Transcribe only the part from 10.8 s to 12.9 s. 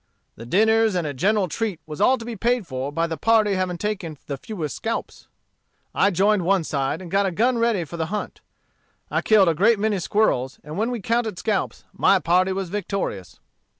we counted scalps my party was